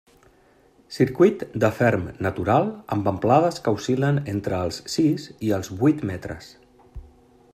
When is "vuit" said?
5.83-6.05